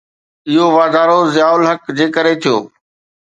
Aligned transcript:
اهو 0.51 0.65
واڌارو 0.77 1.19
ضياءُ 1.33 1.53
الحق 1.57 1.83
جي 1.97 2.05
ڪري 2.15 2.33
ٿيو؟ 2.41 2.55